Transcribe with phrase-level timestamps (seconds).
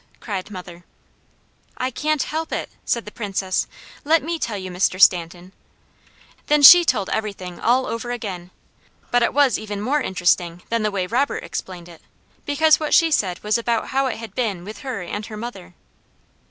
[0.19, 0.83] cried mother.
[1.77, 3.67] "I can't help it!" said the Princess.
[4.03, 4.99] "Let me tell you, Mr.
[4.99, 5.51] Stanton."
[6.47, 8.49] Then SHE told everything all over again,
[9.11, 12.01] but it was even more interesting than the way Robert explained it,
[12.47, 15.75] because what she said was about how it had been with her and her mother.